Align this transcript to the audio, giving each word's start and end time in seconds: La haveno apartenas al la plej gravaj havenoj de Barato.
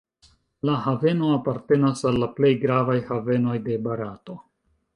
La 0.69 0.77
haveno 0.85 1.27
apartenas 1.33 2.01
al 2.11 2.17
la 2.23 2.29
plej 2.39 2.51
gravaj 2.65 2.97
havenoj 3.11 3.57
de 3.69 3.77
Barato. 3.89 4.39